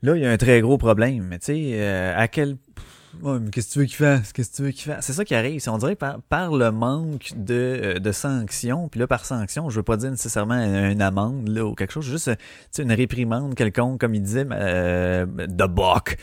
[0.02, 1.28] là, il y a un très gros problème.
[1.28, 2.58] Mais tu sais, euh, à quel...
[3.52, 4.34] qu'est-ce que tu veux qu'il fasse?
[4.34, 5.06] Qu'est-ce que tu veux qu'il fasse?
[5.06, 5.62] C'est ça qui arrive.
[5.67, 9.76] On dirait par, par le manque de, euh, de sanctions, puis là, par sanction, je
[9.76, 12.32] veux pas dire nécessairement une amende là, ou quelque chose, juste
[12.80, 16.17] une réprimande quelconque, comme il disait, euh, de boc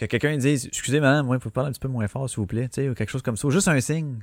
[0.00, 2.46] que quelqu'un dise Excusez, madame, il faut parler un petit peu moins fort, s'il vous
[2.46, 4.18] plaît, tu sais, ou quelque chose comme ça, juste un signe.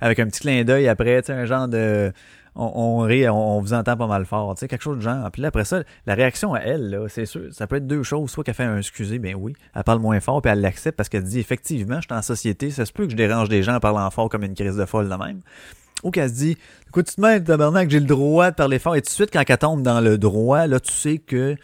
[0.00, 2.12] Avec un petit clin d'œil après, tu sais, un genre de.
[2.56, 5.30] On, rit, on, vous entend pas mal fort, tu sais, quelque chose de genre.
[5.30, 8.02] Puis là, après ça, la réaction à elle, là, c'est sûr, ça peut être deux
[8.02, 8.30] choses.
[8.30, 11.08] Soit qu'elle fait un excusez, ben oui, elle parle moins fort, puis elle l'accepte parce
[11.08, 13.76] qu'elle dit effectivement, je suis en société, ça se peut que je dérange des gens
[13.76, 15.40] en parlant fort comme une crise de folle de même.
[16.02, 16.56] Ou qu'elle se dit,
[16.88, 18.96] écoute, tu te mets, tabarnak, j'ai le droit de parler fort.
[18.96, 21.56] Et tout de suite, quand elle tombe dans le droit, là, tu sais que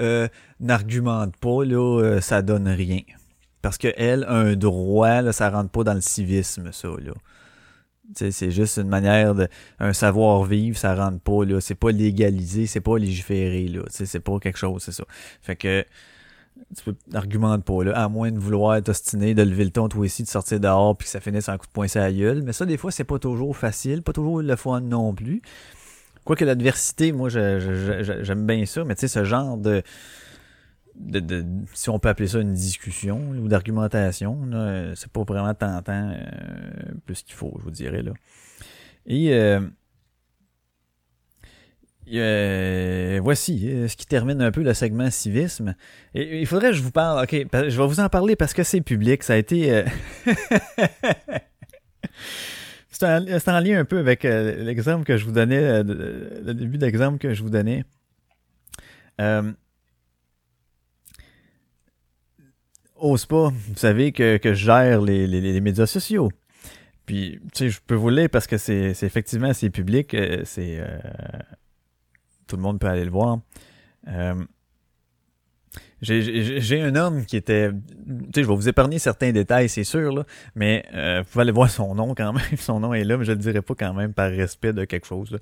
[0.00, 0.28] euh,
[0.60, 3.02] n'argumente pas, là, euh, ça donne rien.
[3.62, 7.12] Parce que elle a un droit, là, ça rentre pas dans le civisme, ça, là.
[8.14, 9.48] C'est juste une manière de.
[9.80, 11.60] un savoir-vivre, ça rentre pas, là.
[11.60, 13.82] C'est pas légalisé, c'est pas légiféré, là.
[13.88, 15.04] C'est pas quelque chose, c'est ça.
[15.42, 15.84] Fait que
[16.76, 20.04] tu peux n'argumentes pas là, à moins de vouloir t'ostiner, de lever le ton toi
[20.04, 22.42] aussi, de sortir dehors puis que ça finisse en coup de poing sur la gueule.
[22.42, 25.42] Mais ça, des fois, c'est pas toujours facile, pas toujours le fun non plus.
[26.26, 29.84] Quoique l'adversité, moi, j'aime bien ça, mais tu sais, ce genre de,
[30.96, 34.36] de, Si on peut appeler ça une discussion ou d'argumentation,
[34.96, 36.24] c'est pas vraiment tentant euh,
[37.06, 38.02] plus qu'il faut, je vous dirais.
[38.02, 38.12] là.
[39.06, 39.32] Et.
[42.12, 45.76] Euh, voici euh, ce qui termine un peu le segment civisme.
[46.14, 48.64] Et, il faudrait que je vous parle, ok, je vais vous en parler parce que
[48.64, 49.84] c'est public, ça a été...
[52.98, 56.78] C'est en, lien un peu avec euh, l'exemple que je vous donnais, euh, le début
[56.78, 57.84] d'exemple que je vous donnais.
[59.20, 59.52] Euh,
[62.94, 66.30] au spa, vous savez que, je gère les, médias sociaux.
[67.04, 70.82] Puis, tu sais, je peux vous lire parce que c'est effectivement c'est public, c'est
[72.46, 73.40] tout le monde peut aller le voir.
[76.02, 77.70] J'ai un homme qui était.
[77.70, 81.42] Tu sais, je vais vous épargner certains détails, c'est sûr, là, mais euh, vous pouvez
[81.42, 82.56] aller voir son nom quand même.
[82.58, 85.06] Son nom est là, mais je le dirai pas quand même par respect de quelque
[85.06, 85.38] chose.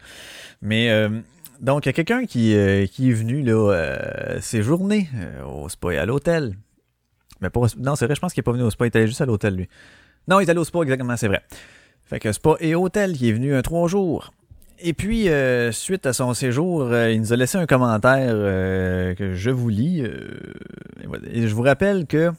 [0.63, 1.09] Mais euh,
[1.61, 5.09] donc, il y a quelqu'un qui, euh, qui est venu là euh, séjourner
[5.47, 6.57] au spa et à l'hôtel.
[7.41, 9.21] Mais Non, c'est vrai, je pense qu'il est pas venu au spa, il était juste
[9.21, 9.69] à l'hôtel, lui.
[10.29, 11.43] Non, il est allé au spa, exactement, c'est vrai.
[12.05, 14.33] Fait que spa et hôtel qui est venu un trois jours.
[14.87, 19.15] Et puis, euh, suite à son séjour, euh, il nous a laissé un commentaire euh,
[19.15, 20.03] que je vous lis.
[20.03, 22.31] et je vous rappelle que,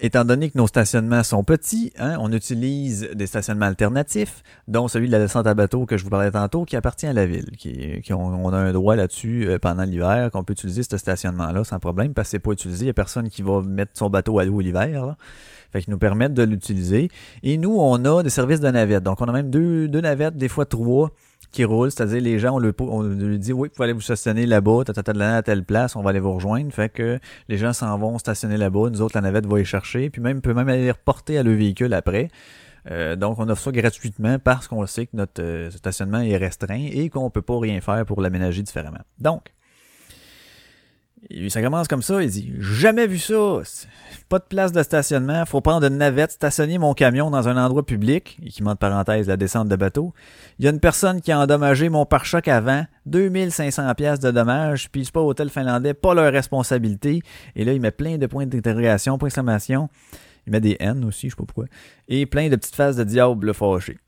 [0.00, 5.08] étant donné que nos stationnements sont petits, hein, on utilise des stationnements alternatifs, dont celui
[5.08, 7.50] de la descente à bateau que je vous parlais tantôt, qui appartient à la ville.
[7.58, 11.80] Qui, qui on, a un droit là-dessus pendant l'hiver, qu'on peut utiliser ce stationnement-là sans
[11.80, 12.84] problème, parce que c'est pas utilisé.
[12.84, 15.16] Il n'y a personne qui va mettre son bateau à l'eau l'hiver.
[15.72, 17.10] Fait qu'ils nous permettent de l'utiliser.
[17.42, 19.02] Et nous, on a des services de navette.
[19.02, 21.10] Donc, on a même deux, deux navettes, des fois trois,
[21.52, 21.90] qui roulent.
[21.90, 25.42] C'est-à-dire, les gens, on, le, on lui dit, oui, vous allez vous stationner là-bas, à
[25.42, 26.72] telle place, on va aller vous rejoindre.
[26.72, 28.90] Fait que les gens s'en vont stationner là-bas.
[28.90, 30.10] Nous autres, la navette va les chercher.
[30.10, 32.28] Puis même, peut même aller reporter à le véhicule après.
[32.90, 36.86] Euh, donc, on offre ça gratuitement parce qu'on sait que notre euh, stationnement est restreint
[36.90, 39.02] et qu'on peut pas rien faire pour l'aménager différemment.
[39.18, 39.52] Donc,
[41.48, 43.60] ça commence comme ça, il dit Jamais vu ça!
[44.28, 47.84] Pas de place de stationnement, faut prendre une navette, stationner mon camion dans un endroit
[47.84, 50.12] public, qui de parenthèse la descente de bateau.
[50.58, 54.90] Il y a une personne qui a endommagé mon pare-choc avant, 2500 pièces de dommages,
[54.90, 57.22] puis pas hôtel finlandais, pas leur responsabilité.
[57.56, 59.88] Et là, il met plein de points d'interrogation, points d'exclamation.
[60.46, 61.66] Il met des N aussi, je sais pas pourquoi.
[62.08, 63.98] Et plein de petites faces de diable fâchées.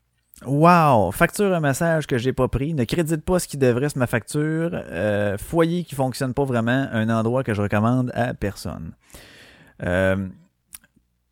[0.45, 1.11] Wow!
[1.11, 2.73] Facture un massage que j'ai pas pris.
[2.73, 4.71] Ne crédite pas ce qui devrait sur ma facture.
[4.73, 6.87] Euh, foyer qui fonctionne pas vraiment.
[6.91, 8.93] Un endroit que je recommande à personne.
[9.83, 10.27] Euh,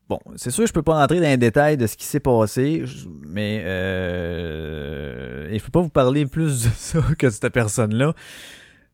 [0.08, 2.84] bon, c'est sûr, je peux pas entrer dans les détails de ce qui s'est passé,
[3.28, 8.14] mais euh, il faut pas vous parler plus de ça que de cette personne-là.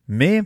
[0.08, 0.42] Mais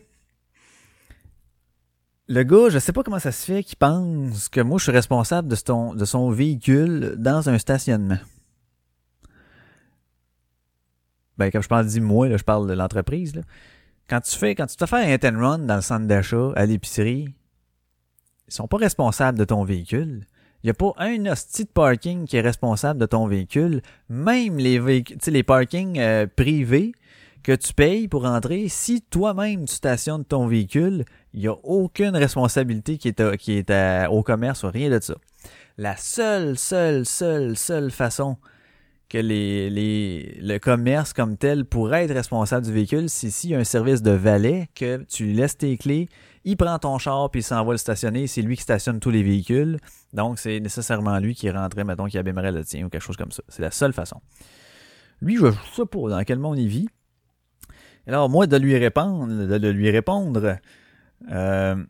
[2.26, 4.92] le gars, je sais pas comment ça se fait qu'il pense que moi je suis
[4.92, 8.18] responsable de son véhicule dans un stationnement.
[11.40, 13.32] Ben, comme je parle dis moi, là, je parle de l'entreprise.
[14.10, 16.52] Quand tu fais, quand tu te fais un hit and run dans le centre d'achat,
[16.54, 17.30] à l'épicerie,
[18.46, 20.26] ils sont pas responsables de ton véhicule.
[20.62, 23.80] Il n'y a pas un hostie de parking qui est responsable de ton véhicule.
[24.10, 26.92] Même les les parkings euh, privés
[27.42, 32.14] que tu payes pour entrer, si toi-même tu stationnes ton véhicule, il n'y a aucune
[32.16, 35.14] responsabilité qui est, qui est au commerce ou rien de ça.
[35.78, 38.36] La seule, seule, seule, seule façon
[39.10, 43.54] que les, les, le commerce comme tel pourrait être responsable du véhicule, c'est s'il y
[43.56, 46.08] a un service de valet, que tu lui laisses tes clés,
[46.44, 49.24] il prend ton char puis il s'en le stationner, c'est lui qui stationne tous les
[49.24, 49.78] véhicules.
[50.12, 53.32] Donc c'est nécessairement lui qui rentrait, mettons, qui abîmerait le tien ou quelque chose comme
[53.32, 53.42] ça.
[53.48, 54.20] C'est la seule façon.
[55.20, 56.88] Lui, je sais pas dans quel monde il vit.
[58.06, 60.56] Alors moi, de lui répondre, de, lui répondre,
[61.30, 61.84] euh,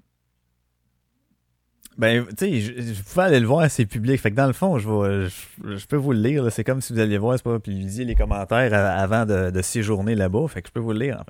[2.00, 4.18] ben, tu sais, je, pouvais aller le voir, c'est public.
[4.18, 5.28] Fait que dans le fond, je,
[5.62, 6.50] je, peux vous le lire.
[6.50, 9.62] C'est comme si vous alliez voir, c'est pas, puis lisiez les commentaires avant de, de
[9.62, 10.48] séjourner là-bas.
[10.48, 11.24] Fait que je peux vous le lire.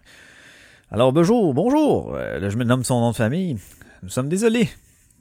[0.93, 2.15] Alors, bonjour, bonjour.
[2.15, 3.59] Euh, là, je me nomme son nom de famille.
[4.05, 4.69] Nous sommes désolés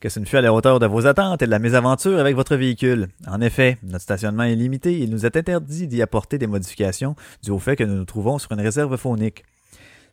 [0.00, 2.36] que ce ne fut à la hauteur de vos attentes et de la mésaventure avec
[2.36, 3.08] votre véhicule.
[3.26, 7.50] En effet, notre stationnement est limité il nous est interdit d'y apporter des modifications dû
[7.50, 9.44] au fait que nous nous trouvons sur une réserve phonique.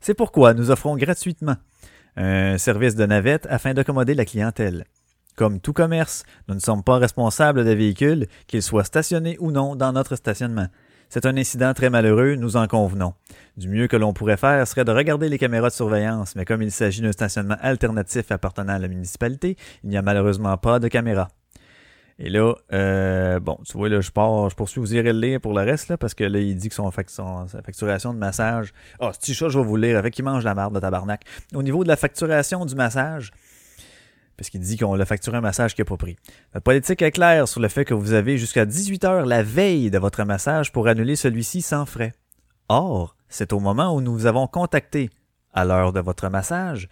[0.02, 1.58] C'est pourquoi nous offrons gratuitement
[2.16, 4.86] un service de navette afin d'accommoder la clientèle.
[5.36, 9.76] Comme tout commerce, nous ne sommes pas responsables des véhicules, qu'ils soient stationnés ou non
[9.76, 10.68] dans notre stationnement.
[11.10, 13.14] C'est un incident très malheureux, nous en convenons.
[13.58, 16.62] Du mieux que l'on pourrait faire serait de regarder les caméras de surveillance, mais comme
[16.62, 20.88] il s'agit d'un stationnement alternatif appartenant à la municipalité, il n'y a malheureusement pas de
[20.88, 21.28] caméra.
[22.18, 25.42] Et là, euh, bon, tu vois, là, je pars, je poursuis, vous irez le lire
[25.42, 28.74] pour le reste, là, parce que là, il dit que son, sa facturation de massage.
[29.00, 31.24] Ah, oh, ça, je vais vous lire, avec qui mange la marde de tabarnak.
[31.54, 33.32] Au niveau de la facturation du massage,
[34.38, 36.16] parce qu'il dit qu'on l'a facturé un massage qui n'a pas pris.
[36.54, 39.92] Notre politique est claire sur le fait que vous avez jusqu'à 18 heures la veille
[39.92, 42.14] de votre massage pour annuler celui-ci sans frais.
[42.70, 45.10] Or, c'est au moment où nous vous avons contacté,
[45.54, 46.90] à l'heure de votre massage,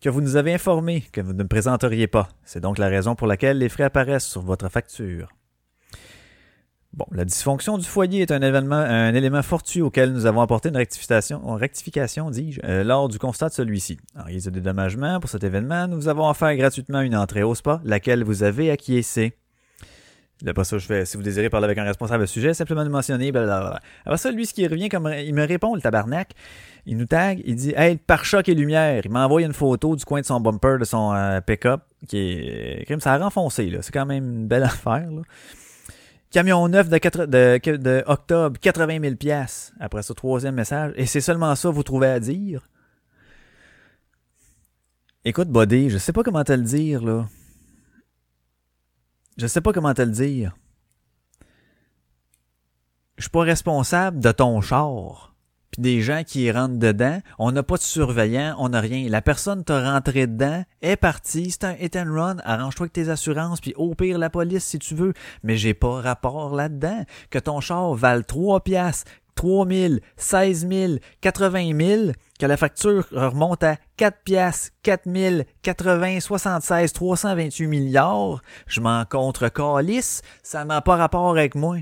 [0.00, 2.28] que vous nous avez informé que vous ne présenteriez pas.
[2.44, 5.28] C'est donc la raison pour laquelle les frais apparaissent sur votre facture.
[6.94, 10.70] Bon, la dysfonction du foyer est un événement, un élément fortuit auquel nous avons apporté
[10.70, 13.98] une rectification, rectification dis-je, euh, lors du constat de celui-ci.
[14.18, 17.80] En guise de dédommagement pour cet événement, nous avons offert gratuitement une entrée au spa,
[17.84, 19.34] laquelle vous avez acquiescé.
[20.42, 22.90] D'après ça, je fais, si vous désirez parler avec un responsable de sujet, simplement nous
[22.90, 23.80] mentionner, blablabla.
[24.06, 26.30] Alors ça, lui, ce qui revient comme, il me répond, le tabarnak,
[26.86, 29.02] il nous tag, il dit, hey, pare-choc et lumière.
[29.04, 33.00] Il m'envoie une photo du coin de son bumper, de son euh, pick-up, qui est,
[33.00, 33.82] ça a renfoncé, là.
[33.82, 35.22] C'est quand même une belle affaire, là.
[36.30, 39.72] Camion neuf de, de, de octobre, 80 000 pièces.
[39.80, 40.92] Après ce troisième message.
[40.96, 42.68] Et c'est seulement ça vous trouvez à dire?
[45.24, 47.26] Écoute, Body, je sais pas comment te le dire, là.
[49.38, 50.56] Je sais pas comment te le dire.
[53.16, 55.28] Je suis pas responsable de ton char
[55.70, 59.08] puis des gens qui rentrent dedans, on n'a pas de surveillant, on n'a rien.
[59.08, 63.10] La personne t'a rentré dedans, est partie, c'est un hit and run, arrange-toi avec tes
[63.10, 65.12] assurances, puis au pire la police si tu veux.
[65.42, 67.04] Mais j'ai pas rapport là-dedans.
[67.30, 73.06] Que ton char vale 3 piastres, 3 000, 16 000, 80 000, que la facture
[73.10, 80.64] remonte à 4 piastres, 4 000, 80, 76, 328 milliards, je m'en contre calice, ça
[80.64, 81.78] n'a pas rapport avec moi.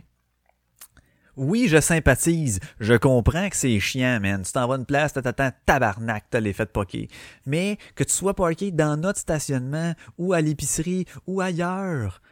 [1.36, 2.60] Oui, je sympathise.
[2.80, 4.42] Je comprends que c'est chiant, man.
[4.42, 7.08] Tu t'en vas une place, t'attends tabarnak, t'as les fait poker.
[7.44, 12.22] Mais que tu sois parké dans notre stationnement, ou à l'épicerie, ou ailleurs,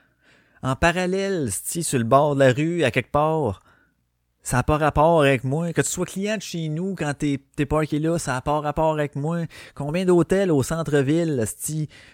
[0.62, 3.60] en parallèle, si sur le bord de la rue, à quelque part,
[4.44, 5.72] ça n'a pas rapport avec moi.
[5.72, 8.92] Que tu sois client chez nous quand t'es es parké là, ça n'a pas rapport
[8.92, 9.38] avec moi.
[9.74, 11.44] Combien d'hôtels au centre-ville,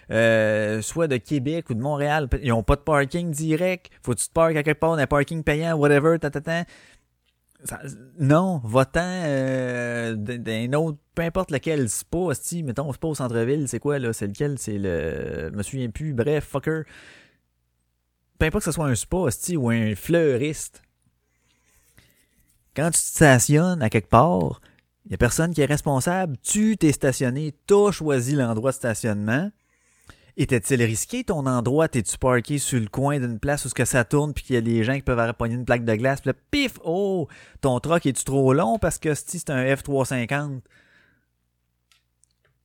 [0.09, 3.91] euh, soit de Québec ou de Montréal, ils ont pas de parking direct?
[4.01, 6.31] Faut que tu te parques à quelque part, un parking payant, whatever, ta,
[8.17, 13.79] non, votant euh, d'un autre, peu importe lequel spa, si, mettons, pas au centre-ville, c'est
[13.79, 14.13] quoi, là?
[14.13, 14.57] C'est lequel?
[14.57, 15.49] C'est le...
[15.51, 16.83] Je me souviens plus, bref, fucker.
[18.39, 20.81] Peu importe que ce soit un spa, ou un fleuriste
[22.75, 24.61] quand tu te stationnes à quelque part,
[25.05, 26.37] il n'y a personne qui est responsable.
[26.43, 29.51] Tu t'es stationné, tu choisi l'endroit de stationnement.
[30.37, 31.87] Était-il risqué ton endroit?
[31.87, 34.61] T'es-tu parké sur le coin d'une place où ce ça tourne puis qu'il y a
[34.61, 36.21] des gens qui peuvent avoir pogné une plaque de glace?
[36.21, 36.79] Puis là, pif!
[36.83, 37.27] Oh!
[37.59, 38.79] Ton truck est-tu trop long?
[38.79, 40.61] Parce que c'est un F350?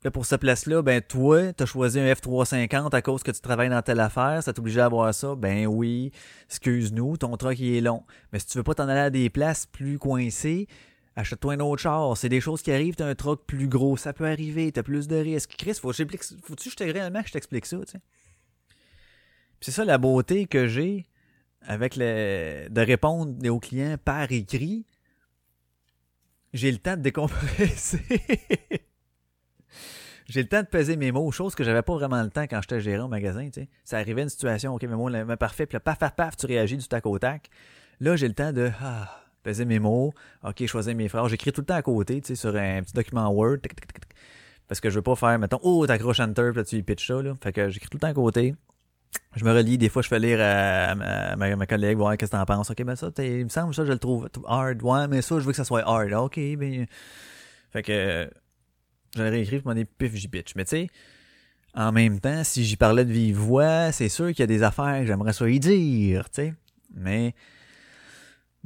[0.06, 3.70] Là, pour cette place-là, ben toi, t'as choisi un F350 à cause que tu travailles
[3.70, 5.34] dans telle affaire, ça t'oblige à avoir ça?
[5.34, 6.12] Ben oui,
[6.48, 8.04] excuse-nous, ton truck il est long.
[8.32, 10.68] Mais si tu veux pas t'en aller à des places plus coincées,
[11.16, 12.16] achète-toi un autre char.
[12.16, 15.08] C'est des choses qui arrivent, t'as un truck plus gros, ça peut arriver, t'as plus
[15.08, 15.56] de risques.
[15.58, 18.00] Chris, faut, faut-tu que je réellement que je t'explique ça, tu sais?
[19.60, 21.08] c'est ça la beauté que j'ai
[21.62, 24.86] avec le, de répondre aux clients par écrit.
[26.52, 28.04] J'ai le temps de décompresser.
[30.28, 32.60] j'ai le temps de peser mes mots, chose que j'avais pas vraiment le temps quand
[32.62, 33.68] j'étais gérant au magasin, tu sais.
[33.84, 36.46] Ça arrivait une situation, ok, mes mots, le parfait, puis là, paf, paf, paf, tu
[36.46, 37.48] réagis du tac au tac.
[38.00, 40.12] Là, j'ai le temps de, ah, peser mes mots,
[40.42, 41.30] ok, choisir mes phrases.
[41.30, 43.58] J'écris tout le temps à côté, tu sais, sur un petit document Word,
[44.68, 47.06] parce que je veux pas faire, mettons, oh, t'accroches Enter, puis là, tu y pitches
[47.06, 47.34] ça, là.
[47.40, 48.54] Fait que j'écris tout le temps à côté.
[49.36, 50.94] Je me relis, des fois, je fais lire à,
[51.36, 52.70] ma, collègue, voir qu'est-ce que t'en penses.
[52.70, 54.82] Ok, ben ça, il me semble, ça, je le trouve hard.
[54.82, 56.12] Ouais, mais ça, je veux que ça soit hard.
[56.12, 56.86] Ok, ben.
[57.70, 58.30] Fait que.
[59.16, 60.54] J'aurais réécrit pour m'en pif, j'y pitch.
[60.54, 60.86] Mais tu sais,
[61.74, 64.62] en même temps, si j'y parlais de vive voix, c'est sûr qu'il y a des
[64.62, 66.54] affaires que j'aimerais ça y dire, tu sais.
[66.94, 67.34] Mais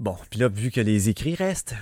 [0.00, 1.74] Bon, puis là, vu que les écrits restent,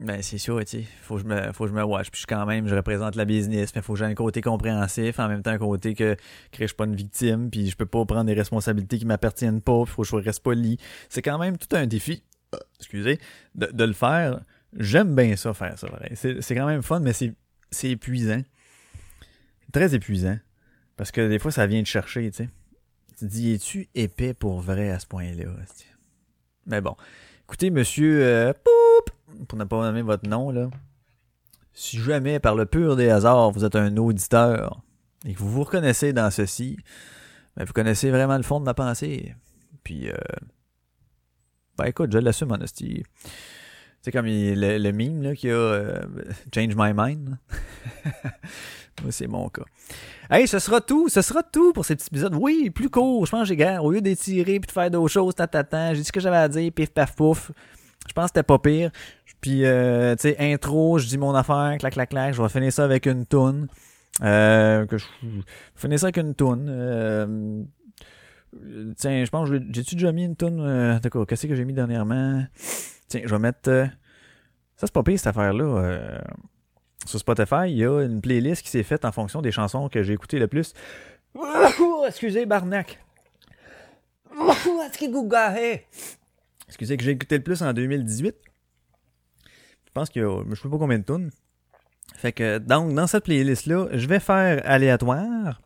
[0.00, 2.10] ben c'est sûr, tu sais, faut que je me, faut je me watch.
[2.10, 5.20] Puis je, quand même, je représente la business, mais faut que j'ai un côté compréhensif,
[5.20, 7.86] en même temps un côté que, que je suis pas une victime, puis je peux
[7.86, 10.76] pas prendre des responsabilités qui m'appartiennent pas, puis faut que je reste poli.
[11.08, 12.24] C'est quand même tout un défi,
[12.80, 13.20] excusez,
[13.54, 14.40] de, de le faire.
[14.76, 18.42] J'aime bien ça, faire ça, C'est quand même fun, mais c'est épuisant.
[19.72, 20.38] Très épuisant.
[20.96, 22.48] Parce que des fois, ça vient te chercher, tu sais.
[23.18, 25.44] Tu dis, es-tu épais pour vrai à ce point-là?
[26.66, 26.96] Mais bon.
[27.44, 28.52] Écoutez, monsieur euh,
[29.48, 30.70] pour ne pas nommer votre nom, là.
[31.72, 34.82] Si jamais, par le pur des hasards, vous êtes un auditeur
[35.24, 36.78] et que vous vous reconnaissez dans ceci,
[37.56, 39.34] ben, vous connaissez vraiment le fond de ma pensée.
[39.84, 40.16] Puis, euh,
[41.76, 43.02] ben écoute, je l'assume en hostie.
[44.02, 46.02] C'est comme le, le, meme là, qui a euh,
[46.54, 47.36] Change My Mind.
[49.10, 49.64] c'est mon cas.
[50.30, 51.08] Hey, ce sera tout.
[51.08, 52.34] Ce sera tout pour cet épisode.
[52.34, 53.26] Oui, plus court.
[53.26, 53.78] Je pense que j'ai gagné.
[53.78, 56.48] Au lieu d'étirer puis de faire d'autres choses, tatatan, j'ai dit ce que j'avais à
[56.48, 57.50] dire, pif paf pouf.
[58.08, 58.90] Je pense que c'était pas pire.
[59.40, 62.34] Puis, euh, tu sais, intro, je dis mon affaire, clac, clac, clac.
[62.34, 63.68] Je vais finir ça avec une toune.
[64.22, 65.04] Euh, que je
[65.76, 66.66] finir ça avec une toune.
[66.68, 67.62] Euh,
[68.96, 70.60] tiens, je pense, j'ai-tu déjà mis une toune?
[70.60, 72.44] Euh, D'accord, qu'est-ce que j'ai mis dernièrement?
[73.08, 73.68] Tiens, je vais mettre...
[73.68, 73.86] Euh,
[74.76, 75.64] ça, c'est pas pire, cette affaire-là.
[75.64, 76.18] Euh,
[77.06, 80.02] sur Spotify, il y a une playlist qui s'est faite en fonction des chansons que
[80.02, 80.72] j'ai écoutées le plus.
[82.06, 82.98] Excusez, Barnac.
[86.68, 88.34] Excusez, que j'ai écouté le plus en 2018.
[89.86, 91.30] Je pense que je sais pas combien de tonnes.
[92.16, 95.60] Fait que, donc, dans cette playlist-là, je vais faire aléatoire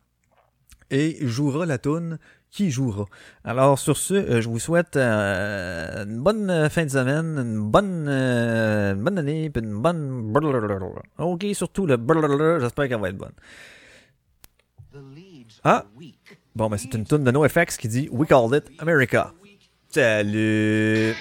[0.89, 2.17] et jouera la tune
[2.55, 3.05] qui jouera.
[3.43, 7.59] Alors sur ce, euh, je vous souhaite euh, une bonne euh, fin de semaine, une
[7.59, 10.33] bonne, bonne année, puis une bonne...
[11.17, 11.97] Ok, surtout le...
[12.61, 13.33] J'espère qu'elle va être bonne.
[15.65, 15.83] Ah!
[16.55, 19.33] Bon, ben c'est une tune de NoFX qui dit «We called it America».
[19.89, 21.13] Salut!